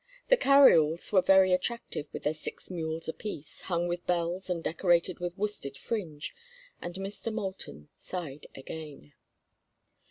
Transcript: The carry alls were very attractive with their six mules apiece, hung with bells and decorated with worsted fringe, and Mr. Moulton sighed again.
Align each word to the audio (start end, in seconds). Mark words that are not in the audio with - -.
The 0.29 0.35
carry 0.37 0.75
alls 0.75 1.11
were 1.11 1.21
very 1.21 1.53
attractive 1.53 2.07
with 2.11 2.23
their 2.23 2.33
six 2.33 2.71
mules 2.71 3.07
apiece, 3.07 3.61
hung 3.61 3.87
with 3.87 4.07
bells 4.07 4.49
and 4.49 4.63
decorated 4.63 5.19
with 5.19 5.37
worsted 5.37 5.77
fringe, 5.77 6.33
and 6.81 6.95
Mr. 6.95 7.31
Moulton 7.31 7.87
sighed 7.95 8.47
again. 8.55 9.13